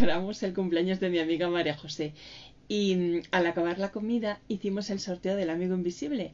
[0.00, 2.14] celebramos el cumpleaños de mi amiga María José.
[2.68, 6.32] Y mm, al acabar la comida hicimos el sorteo del amigo invisible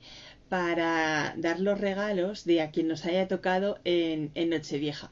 [0.49, 5.11] para dar los regalos de a quien nos haya tocado en, en Nochevieja.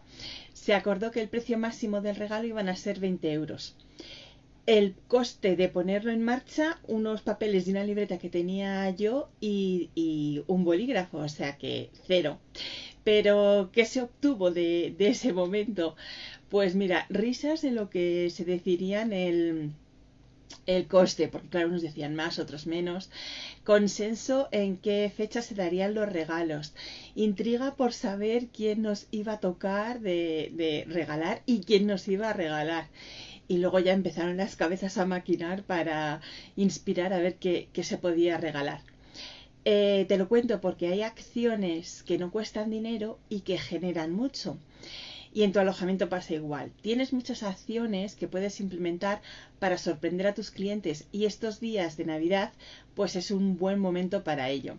[0.52, 3.74] Se acordó que el precio máximo del regalo iban a ser 20 euros
[4.66, 10.42] el coste de ponerlo en marcha, unos papeles de una libreta que tenía yo y,
[10.46, 12.38] un bolígrafo, o sea que cero.
[13.04, 15.96] Pero, ¿qué se obtuvo de, ese momento?
[16.48, 19.72] Pues mira, risas en lo que se decirían el,
[20.66, 23.10] el coste, porque claro, unos decían más, otros menos.
[23.64, 26.74] Consenso en qué fecha se darían los regalos.
[27.14, 32.30] Intriga por saber quién nos iba a tocar de, de regalar y quién nos iba
[32.30, 32.88] a regalar
[33.48, 36.20] y luego ya empezaron las cabezas a maquinar para
[36.56, 38.80] inspirar a ver qué, se podía regalar.
[39.64, 44.58] Eh, te lo cuento porque hay acciones que no cuestan dinero y que generan mucho.
[45.32, 46.70] Y en tu alojamiento pasa igual.
[46.82, 49.20] Tienes muchas acciones que puedes implementar
[49.58, 52.52] para sorprender a tus clientes y estos días de Navidad
[52.94, 54.76] pues es un buen momento para ello.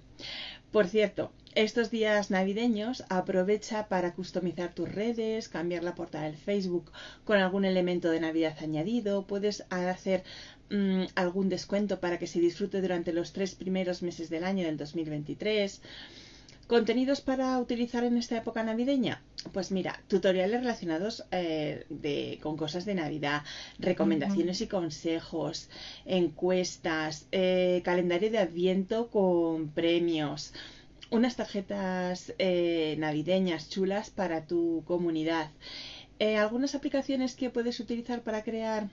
[0.76, 6.92] Por cierto, estos días navideños aprovecha para customizar tus redes, cambiar la portada del Facebook
[7.24, 10.26] con algún elemento de Navidad añadido, puedes hacer
[10.70, 14.76] mm, algún descuento para que se disfrute durante los tres primeros meses del año del
[14.76, 15.82] 2023.
[16.68, 19.22] ¿Contenidos para utilizar en esta época navideña?
[19.52, 23.44] Pues mira, tutoriales relacionados eh, con cosas de Navidad,
[23.80, 25.70] recomendaciones y consejos,
[26.06, 30.54] encuestas, eh, calendario de adviento con premios,
[31.10, 35.52] unas tarjetas eh, navideñas chulas para tu comunidad.
[36.20, 38.90] Algunas aplicaciones que puedes utilizar para crear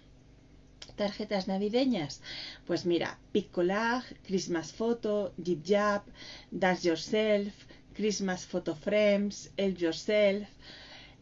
[0.96, 2.20] tarjetas navideñas.
[2.66, 6.06] Pues mira, Piccolag, Christmas Photo, JipJap,
[6.50, 7.54] Dash Yourself,
[7.92, 10.48] Christmas Photo Frames, Help Yourself.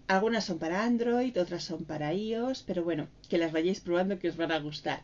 [0.09, 4.29] Algunas son para Android, otras son para iOS, pero bueno, que las vayáis probando que
[4.29, 5.03] os van a gustar.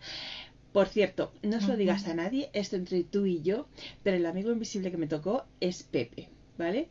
[0.73, 3.67] Por cierto, no se lo digas a nadie, esto entre tú y yo,
[4.03, 6.89] pero el amigo invisible que me tocó es Pepe, ¿vale?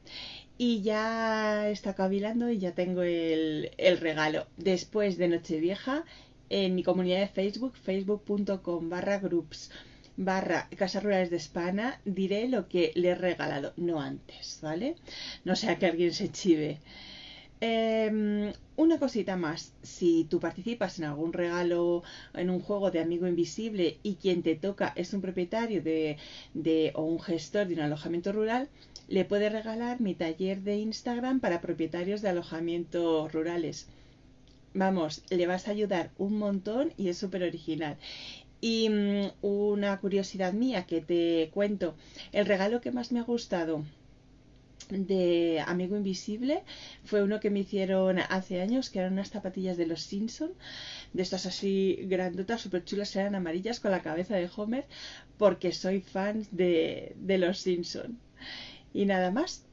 [0.58, 3.70] Y ya está cavilando y ya tengo el,
[4.00, 4.48] regalo.
[4.58, 6.06] Después de Nochevieja,
[6.50, 9.70] en mi comunidad de Facebook, facebook.com barra groups
[10.18, 14.96] barra Casas Rurales de España, diré lo que le he regalado, no antes, ¿vale?
[15.44, 16.80] No sea que alguien se chive.
[17.62, 22.04] Em, una cosita más, si tú participas en algún regalo,
[22.34, 26.18] en un juego de amigo invisible y quien te toca es un propietario de,
[26.54, 28.70] de, o un gestor de un alojamiento rural,
[29.08, 33.88] le puedes regalar mi taller de Instagram para propietarios de alojamientos rurales.
[34.74, 37.98] Vamos, le vas a ayudar un montón y es súper original.
[38.62, 41.96] Y mm, una curiosidad mía que te cuento,
[42.32, 43.84] el regalo que más me ha gustado
[44.90, 46.64] de Amigo Invisible
[47.04, 50.52] fue uno que me hicieron hace años, que eran unas zapatillas de los Simpson,
[51.14, 54.86] de estas así grandotas, súper chulas, eran amarillas con la cabeza de Homer,
[55.38, 58.20] porque soy fan de, de los Simpson.
[58.94, 59.66] Y nada más,